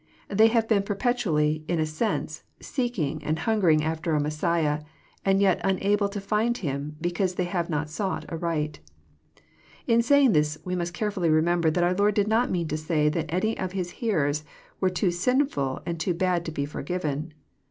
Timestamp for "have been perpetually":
0.47-1.63